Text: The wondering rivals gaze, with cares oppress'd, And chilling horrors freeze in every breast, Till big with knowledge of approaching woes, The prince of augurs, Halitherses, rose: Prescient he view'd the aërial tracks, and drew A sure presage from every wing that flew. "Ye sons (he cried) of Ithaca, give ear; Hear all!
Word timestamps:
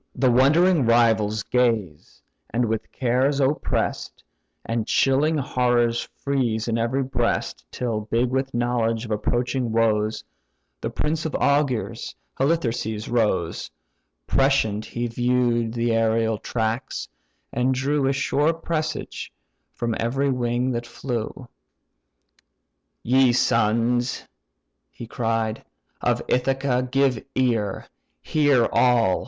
The 0.15 0.31
wondering 0.31 0.87
rivals 0.87 1.43
gaze, 1.43 2.23
with 2.55 2.91
cares 2.91 3.39
oppress'd, 3.39 4.23
And 4.65 4.87
chilling 4.87 5.37
horrors 5.37 6.01
freeze 6.15 6.67
in 6.67 6.79
every 6.79 7.03
breast, 7.03 7.63
Till 7.71 8.07
big 8.09 8.31
with 8.31 8.51
knowledge 8.51 9.05
of 9.05 9.11
approaching 9.11 9.71
woes, 9.71 10.23
The 10.81 10.89
prince 10.89 11.27
of 11.27 11.35
augurs, 11.35 12.15
Halitherses, 12.39 13.09
rose: 13.09 13.69
Prescient 14.25 14.85
he 14.85 15.05
view'd 15.05 15.71
the 15.75 15.89
aërial 15.91 16.41
tracks, 16.41 17.07
and 17.53 17.71
drew 17.71 18.07
A 18.07 18.11
sure 18.13 18.53
presage 18.53 19.31
from 19.75 19.93
every 19.99 20.31
wing 20.31 20.71
that 20.71 20.87
flew. 20.87 21.47
"Ye 23.03 23.33
sons 23.33 24.27
(he 24.89 25.05
cried) 25.05 25.63
of 26.01 26.23
Ithaca, 26.27 26.87
give 26.89 27.23
ear; 27.35 27.85
Hear 28.23 28.67
all! 28.71 29.19